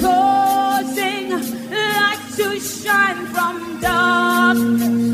[0.00, 1.30] causing
[1.70, 5.09] light to shine from darkness.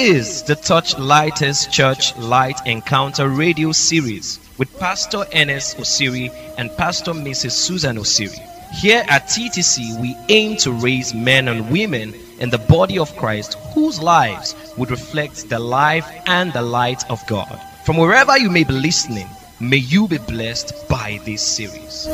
[0.00, 7.12] Is the Touch Lighters Church Light Encounter radio series with Pastor Ernest Osiri and Pastor
[7.12, 7.50] Mrs.
[7.50, 8.40] Susan Osiri.
[8.72, 13.58] Here at TTC, we aim to raise men and women in the body of Christ
[13.74, 17.60] whose lives would reflect the life and the light of God.
[17.84, 19.28] From wherever you may be listening,
[19.60, 22.06] may you be blessed by this series.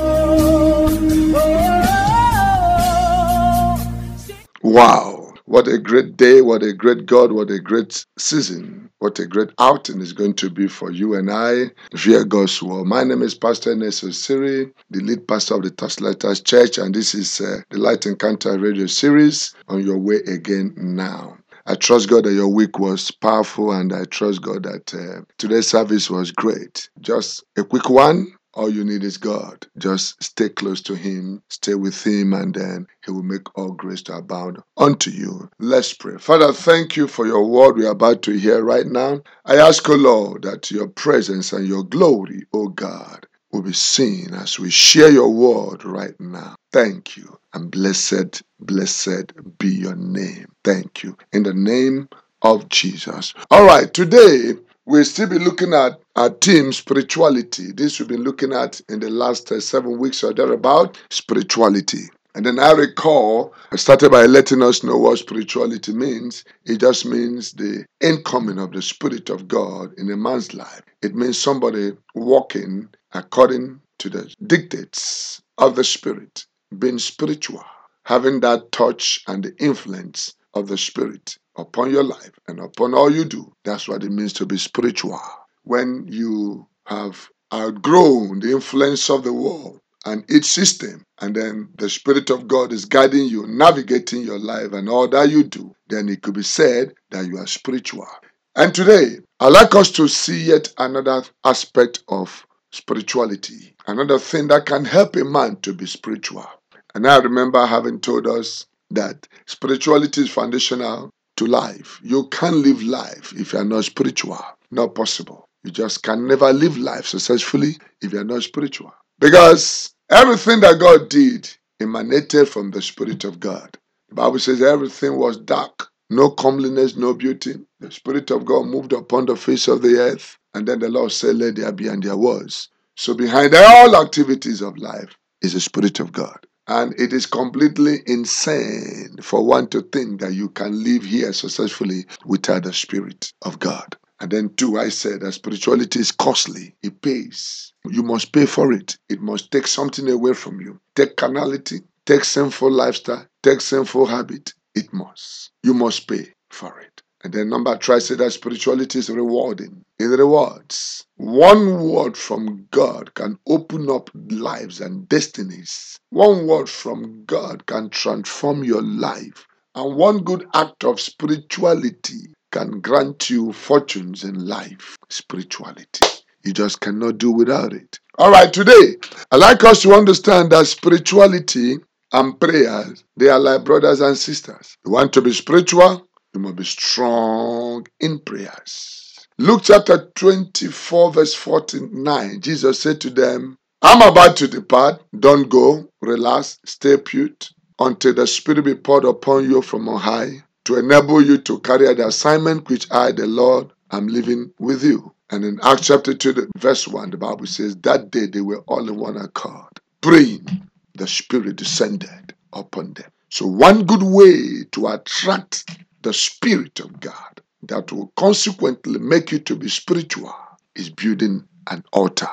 [4.60, 5.15] Wow.
[5.48, 9.50] What a great day, what a great God, what a great season, what a great
[9.60, 12.86] outing is going to be for you and I via God's word.
[12.86, 17.14] My name is Pastor Ernest Osiri, the lead pastor of the Touchlighters Church, and this
[17.14, 21.38] is uh, the Light Encounter radio series on your way again now.
[21.64, 25.68] I trust God that your week was powerful, and I trust God that uh, today's
[25.68, 26.88] service was great.
[27.00, 28.35] Just a quick one.
[28.56, 29.66] All you need is God.
[29.76, 34.00] Just stay close to Him, stay with Him, and then He will make all grace
[34.04, 35.50] to abound unto you.
[35.58, 36.16] Let's pray.
[36.16, 39.20] Father, thank you for your word we're about to hear right now.
[39.44, 44.32] I ask, O Lord, that your presence and your glory, O God, will be seen
[44.32, 46.56] as we share your word right now.
[46.72, 47.38] Thank you.
[47.52, 50.46] And blessed, blessed be your name.
[50.64, 51.18] Thank you.
[51.34, 52.08] In the name
[52.40, 53.34] of Jesus.
[53.50, 54.52] All right, today
[54.86, 57.72] we'll still be looking at our team, spirituality.
[57.72, 62.04] This we've been looking at in the last uh, seven weeks or thereabout spirituality.
[62.34, 66.44] And then I recall, I started by letting us know what spirituality means.
[66.66, 70.82] It just means the incoming of the Spirit of God in a man's life.
[71.02, 76.44] It means somebody walking according to the dictates of the Spirit,
[76.78, 77.64] being spiritual,
[78.04, 83.10] having that touch and the influence of the Spirit upon your life and upon all
[83.10, 83.52] you do.
[83.64, 85.20] That's what it means to be spiritual.
[85.64, 91.88] When you have outgrown the influence of the world and its system, and then the
[91.88, 96.08] Spirit of God is guiding you, navigating your life and all that you do, then
[96.08, 98.06] it could be said that you are spiritual.
[98.54, 104.66] And today, I'd like us to see yet another aspect of spirituality, another thing that
[104.66, 106.46] can help a man to be spiritual.
[106.94, 112.00] And I remember having told us that spirituality is foundational to life.
[112.02, 114.38] You can't live life if you are not spiritual.
[114.70, 115.48] Not possible.
[115.64, 118.92] You just can never live life successfully if you are not spiritual.
[119.18, 121.48] Because everything that God did
[121.80, 123.76] emanated from the Spirit of God.
[124.08, 127.54] The Bible says everything was dark, no comeliness, no beauty.
[127.80, 131.12] The Spirit of God moved upon the face of the earth, and then the Lord
[131.12, 132.68] said, Let there be, and there was.
[132.94, 136.45] So behind all activities of life is the Spirit of God.
[136.68, 142.06] And it is completely insane for one to think that you can live here successfully
[142.24, 143.96] without the Spirit of God.
[144.20, 147.72] And then, two, I said that spirituality is costly, it pays.
[147.88, 148.96] You must pay for it.
[149.08, 150.80] It must take something away from you.
[150.94, 154.54] Take carnality, take sinful lifestyle, take sinful habit.
[154.74, 155.50] It must.
[155.62, 157.02] You must pay for it.
[157.24, 159.84] And then number three, I that spirituality is rewarding.
[159.98, 161.06] It rewards.
[161.16, 165.98] One word from God can open up lives and destinies.
[166.10, 169.46] One word from God can transform your life.
[169.74, 174.96] And one good act of spirituality can grant you fortunes in life.
[175.08, 176.06] Spirituality.
[176.44, 177.98] You just cannot do without it.
[178.18, 178.96] All right, today,
[179.32, 181.78] i like us to understand that spirituality
[182.12, 184.78] and prayers, they are like brothers and sisters.
[184.84, 186.06] You want to be spiritual?
[186.36, 189.26] You must be strong in prayers.
[189.38, 195.02] Luke chapter 24, verse 49, Jesus said to them, I'm about to depart.
[195.18, 195.88] Don't go.
[196.02, 196.58] Relax.
[196.66, 197.48] Stay put
[197.78, 201.88] until the Spirit be poured upon you from on high to enable you to carry
[201.88, 205.14] out the assignment which I, the Lord, am leaving with you.
[205.30, 208.86] And in Acts chapter 2, verse 1, the Bible says, That day they were all
[208.86, 210.68] in one accord, praying.
[210.96, 213.10] The Spirit descended upon them.
[213.30, 215.64] So, one good way to attract
[216.06, 220.32] the Spirit of God that will consequently make you to be spiritual
[220.76, 222.28] is building an altar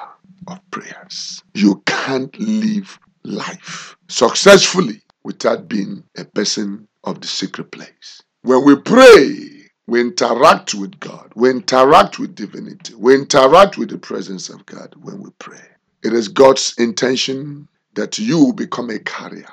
[0.48, 1.42] of prayers.
[1.56, 8.22] You can't live life successfully without being a person of the secret place.
[8.44, 9.50] When we pray,
[9.88, 14.94] we interact with God, we interact with divinity, we interact with the presence of God
[15.02, 15.66] when we pray.
[16.04, 19.50] It is God's intention that you become a carrier,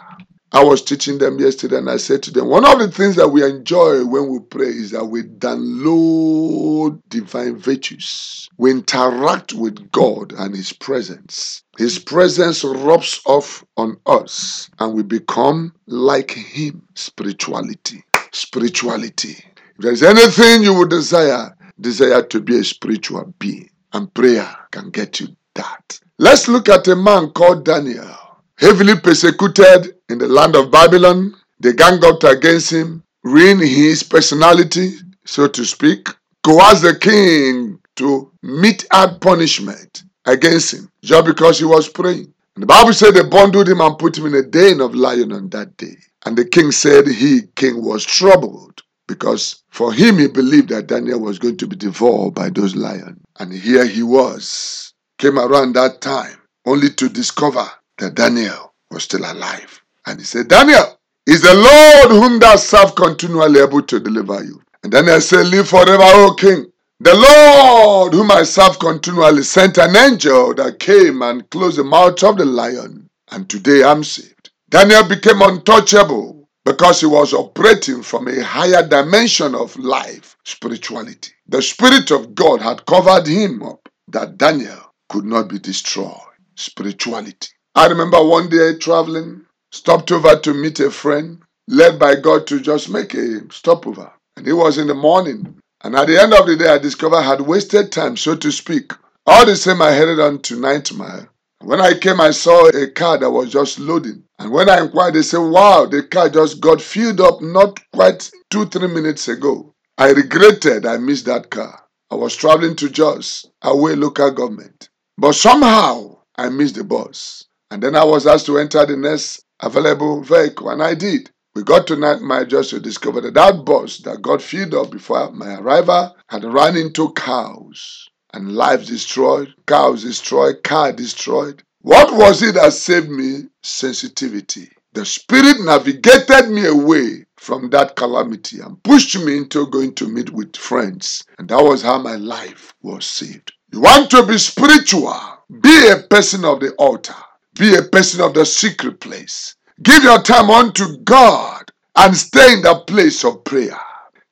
[0.53, 3.29] I was teaching them yesterday and I said to them, one of the things that
[3.29, 8.49] we enjoy when we pray is that we download divine virtues.
[8.59, 11.63] We interact with God and His presence.
[11.79, 16.83] His presence rubs off on us and we become like Him.
[16.97, 18.03] Spirituality.
[18.33, 19.37] Spirituality.
[19.77, 23.71] If there's anything you would desire, desire to be a spiritual being.
[23.93, 26.01] And prayer can get you that.
[26.19, 28.15] Let's look at a man called Daniel,
[28.61, 31.35] heavily persecuted in the land of Babylon.
[31.61, 34.93] They gang up against him, ruin his personality,
[35.25, 36.09] so to speak,
[36.45, 42.33] coerce the king to mete out punishment against him just because he was praying.
[42.55, 45.33] And the Bible said they bundled him and put him in a den of lion
[45.33, 45.97] on that day.
[46.27, 51.21] And the king said he, king, was troubled because for him he believed that Daniel
[51.21, 53.19] was going to be devoured by those lions.
[53.39, 56.37] And here he was, came around that time
[56.67, 57.67] only to discover
[58.01, 59.81] that Daniel was still alive.
[60.07, 64.61] And he said, Daniel, is the Lord whom thou serve continually able to deliver you?
[64.83, 66.67] And Daniel said, Live forever, O king.
[66.99, 72.23] The Lord whom I serve continually sent an angel that came and closed the mouth
[72.25, 73.09] of the lion.
[73.31, 74.51] And today I'm saved.
[74.69, 81.33] Daniel became untouchable because he was operating from a higher dimension of life, spirituality.
[81.49, 86.17] The Spirit of God had covered him up that Daniel could not be destroyed.
[86.55, 87.49] Spirituality.
[87.75, 92.61] I remember one day traveling, stopped over to meet a friend, led by God to
[92.61, 94.13] just make a stopover.
[94.37, 95.57] And it was in the morning.
[95.83, 98.51] And at the end of the day, I discovered I had wasted time, so to
[98.51, 98.93] speak.
[99.25, 101.29] All the same, I headed on to Ninth Mile.
[101.61, 104.25] When I came, I saw a car that was just loading.
[104.39, 108.31] And when I inquired, they said, wow, the car just got filled up not quite
[108.51, 109.75] two, three minutes ago.
[109.97, 111.85] I regretted I missed that car.
[112.11, 114.89] I was traveling to Jos, away local government.
[115.17, 117.45] But somehow, I missed the bus.
[117.71, 121.31] And then I was asked to enter the next available vehicle, and I did.
[121.55, 125.33] We got to Mile just to discover that that bus that got filled up before
[125.33, 131.63] my arrival had run into cows and lives destroyed, cows destroyed, car destroyed.
[131.81, 133.49] What was it that saved me?
[133.63, 134.71] Sensitivity.
[134.93, 140.31] The Spirit navigated me away from that calamity and pushed me into going to meet
[140.31, 141.25] with friends.
[141.39, 143.53] And that was how my life was saved.
[143.73, 145.15] You want to be spiritual,
[145.61, 147.15] be a person of the altar,
[147.59, 149.57] be a person of the secret place.
[149.83, 153.79] Give your time unto God and stay in the place of prayer.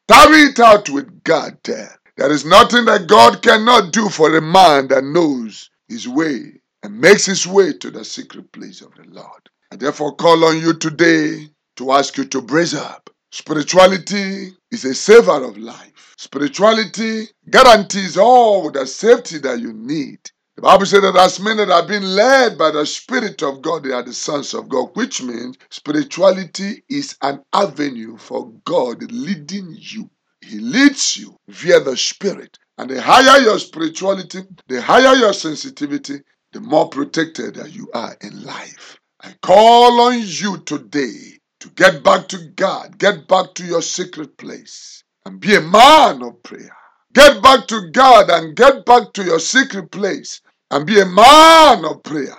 [0.06, 1.98] Tarry it out with God there.
[2.16, 7.00] There is nothing that God cannot do for a man that knows his way and
[7.00, 9.48] makes his way to the secret place of the Lord.
[9.70, 13.10] I therefore call on you today to ask you to brace up.
[13.30, 16.14] Spirituality is a saver of life.
[16.16, 20.18] Spirituality guarantees all the safety that you need.
[20.58, 23.84] The Bible says that as many that have been led by the Spirit of God,
[23.84, 29.76] they are the sons of God, which means spirituality is an avenue for God leading
[29.78, 30.10] you.
[30.40, 32.58] He leads you via the Spirit.
[32.76, 38.16] And the higher your spirituality, the higher your sensitivity, the more protected that you are
[38.20, 38.98] in life.
[39.20, 44.36] I call on you today to get back to God, get back to your secret
[44.36, 46.74] place, and be a man of prayer.
[47.14, 51.84] Get back to God and get back to your secret place and be a man
[51.84, 52.36] of prayer.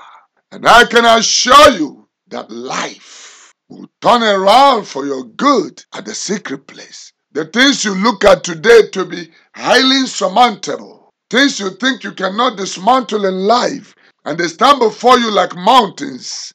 [0.51, 6.15] And I can assure you that life will turn around for your good at the
[6.15, 7.11] secret place.
[7.31, 12.57] The things you look at today to be highly insurmountable, things you think you cannot
[12.57, 13.95] dismantle in life,
[14.25, 16.53] and they stand before you like mountains,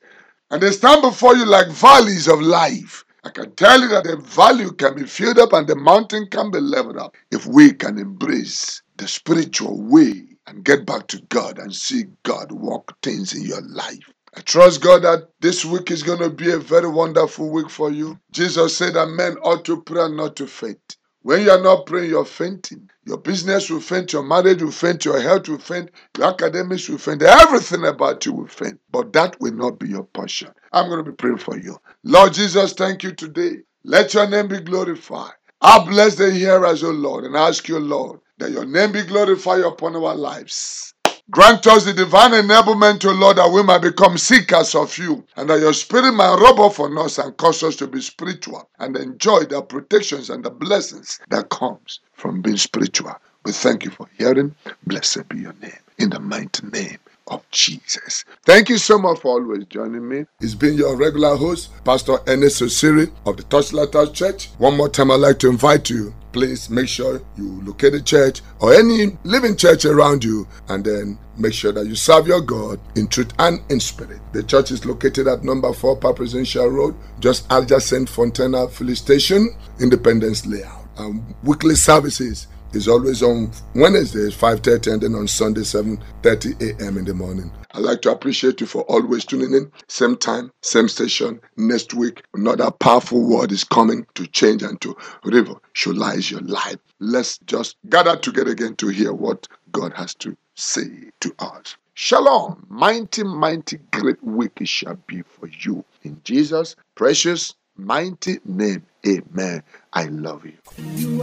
[0.50, 3.04] and they stand before you like valleys of life.
[3.23, 6.50] I can tell you that the valley can be filled up and the mountain can
[6.50, 11.59] be leveled up if we can embrace the spiritual way and get back to God
[11.59, 14.13] and see God work things in your life.
[14.37, 17.91] I trust God that this week is going to be a very wonderful week for
[17.91, 18.19] you.
[18.33, 20.97] Jesus said that men ought to pray and not to faint.
[21.23, 22.91] When you are not praying, you're fainting.
[23.07, 26.99] Your business will faint, your marriage will faint, your health will faint, your academics will
[26.99, 28.79] faint, everything about you will faint.
[28.91, 30.51] But that will not be your portion.
[30.73, 31.79] I'm going to be praying for you.
[32.03, 33.59] Lord Jesus, thank you today.
[33.85, 35.33] Let your name be glorified.
[35.63, 39.61] I bless the hearers, O Lord, and ask you, Lord, that your name be glorified
[39.61, 40.95] upon our lives.
[41.31, 45.49] Grant us the divine enablement, O Lord, that we might become seekers of you, and
[45.49, 48.97] that your spirit might rub off on us and cause us to be spiritual and
[48.97, 53.14] enjoy the protections and the blessings that comes from being spiritual.
[53.45, 54.55] We thank you for hearing.
[54.87, 55.73] Blessed be your name.
[55.99, 56.99] in the mighty name
[57.29, 58.25] of Jesus.
[58.45, 60.26] Thank you so much for always joining me.
[60.41, 64.49] It's been your regular host, Pastor Ernest Osiri of the Touchlight Church.
[64.59, 66.14] One more time, I'd like to invite you.
[66.35, 71.17] Please make sure you locate a church or any living church around you and then
[71.38, 74.19] make sure that you serve your God in truth and in spirit.
[74.33, 79.49] The church is located at number 4 Presidential Road, just adjacent Fontana Filling Station,
[79.79, 80.88] Independence Layout.
[80.99, 86.99] And weekly services is always on Wednesdays 5:30 and then on Sunday 7:30 a.m.
[86.99, 87.50] in the morning.
[87.73, 89.71] I'd like to appreciate you for always tuning in.
[89.88, 91.40] Same time, same station.
[91.57, 96.78] Next week, another powerful word is coming to change and to revolutionize your life.
[97.00, 101.76] Let's just gather together again to hear what God has to say to us.
[101.95, 105.85] Shalom, mighty, mighty, great week it shall be for you.
[106.02, 109.62] In Jesus' precious, mighty name, amen.
[109.93, 110.54] I love you.
[110.97, 111.23] You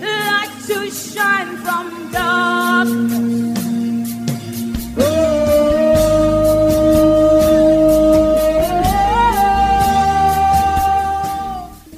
[0.00, 3.54] light to shine from darkness.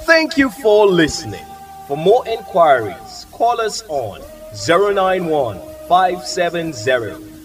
[0.06, 1.44] Thank you for listening.
[1.88, 4.20] For more inquiries, call us on
[4.66, 5.58] 091
[5.88, 6.72] 570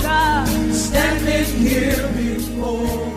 [0.01, 0.47] God.
[0.73, 3.12] Standing here before